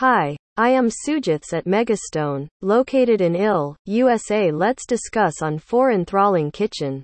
[0.00, 4.50] Hi, I am Sujits at Mega Stone, located in Ill, USA.
[4.50, 7.02] Let's discuss on four enthralling kitchen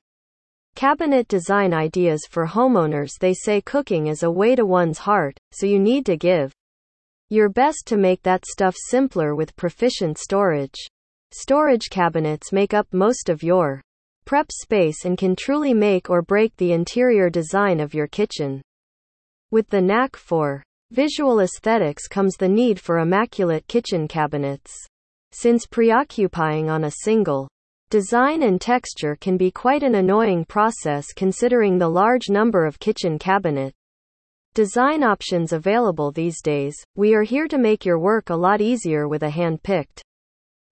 [0.75, 3.13] cabinet design ideas for homeowners.
[3.19, 6.53] They say cooking is a way to one's heart, so you need to give
[7.31, 10.77] your best to make that stuff simpler with proficient storage.
[11.31, 13.81] Storage cabinets make up most of your
[14.27, 18.61] prep space and can truly make or break the interior design of your kitchen.
[19.51, 20.63] With the knack for
[20.93, 24.71] visual aesthetics comes the need for immaculate kitchen cabinets.
[25.31, 27.49] Since preoccupying on a single
[27.89, 33.19] design and texture can be quite an annoying process considering the large number of kitchen
[33.19, 33.73] cabinet
[34.53, 39.09] design options available these days, we are here to make your work a lot easier
[39.09, 40.03] with a hand-picked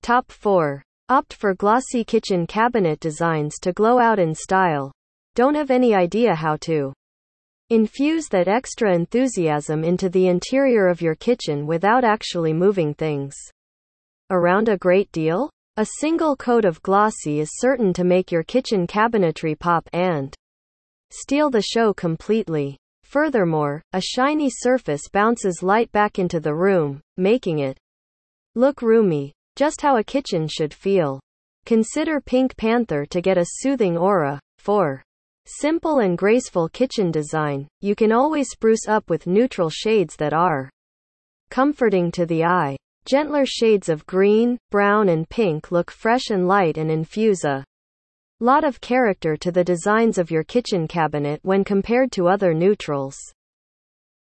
[0.03, 0.83] top 4.
[1.11, 4.91] Opt for glossy kitchen cabinet designs to glow out in style.
[5.35, 6.95] Don't have any idea how to
[7.71, 13.35] infuse that extra enthusiasm into the interior of your kitchen without actually moving things
[14.31, 15.51] around a great deal?
[15.77, 20.35] A single coat of glossy is certain to make your kitchen cabinetry pop and
[21.11, 22.79] steal the show completely.
[23.05, 27.79] Furthermore, a shiny surface bounces light back into the room, making it
[28.55, 31.21] look roomy, just how a kitchen should feel.
[31.67, 34.41] Consider Pink Panther to get a soothing aura.
[34.59, 35.03] 4.
[35.49, 37.69] Simple and graceful kitchen design.
[37.81, 40.69] You can always spruce up with neutral shades that are
[41.51, 42.77] comforting to the eye.
[43.09, 47.65] Gentler shades of green, brown, and pink look fresh and light and infuse a
[48.41, 53.17] lot of character to the designs of your kitchen cabinet when compared to other neutrals.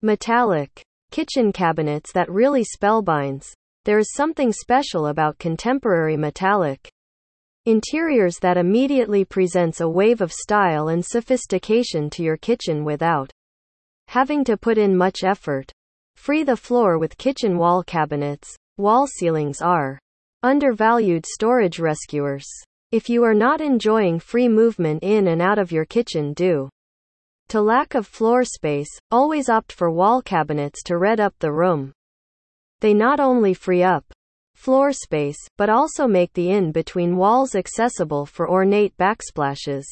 [0.04, 3.52] Metallic kitchen cabinets that really spellbinds.
[3.84, 6.92] There is something special about contemporary metallic
[7.66, 13.32] interiors that immediately presents a wave of style and sophistication to your kitchen without
[14.08, 15.72] having to put in much effort.
[16.16, 18.56] Free the floor with kitchen wall cabinets.
[18.78, 20.00] Wall ceilings are
[20.44, 22.46] undervalued storage rescuers.
[22.92, 26.70] If you are not enjoying free movement in and out of your kitchen due
[27.50, 31.94] to lack of floor space, always opt for wall cabinets to red up the room.
[32.82, 34.06] They not only free up
[34.56, 39.86] floor space, but also make the in between walls accessible for ornate backsplashes.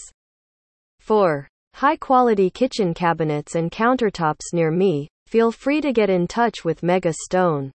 [1.00, 1.47] 4.
[1.75, 5.09] High quality kitchen cabinets and countertops near me.
[5.28, 7.72] Feel free to get in touch with Mega Stone.